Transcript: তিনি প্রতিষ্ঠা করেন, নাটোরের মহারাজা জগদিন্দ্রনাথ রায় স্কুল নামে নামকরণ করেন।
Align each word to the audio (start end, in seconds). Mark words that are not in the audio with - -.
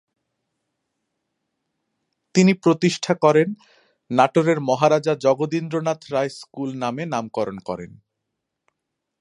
তিনি 2.35 2.53
প্রতিষ্ঠা 2.53 3.13
করেন, 3.15 3.49
নাটোরের 4.11 4.59
মহারাজা 4.59 5.13
জগদিন্দ্রনাথ 5.15 6.01
রায় 6.13 6.29
স্কুল 6.29 6.69
নামে 6.75 7.03
নামকরণ 7.05 7.57
করেন। 7.59 7.91